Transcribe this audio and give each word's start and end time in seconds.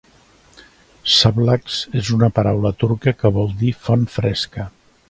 "Sablax" 1.17 1.77
és 2.01 2.09
una 2.17 2.31
paraula 2.39 2.75
turca 2.85 3.17
que 3.21 3.35
vol 3.39 3.57
dir 3.63 3.75
"font 3.87 4.13
fresca". 4.19 4.69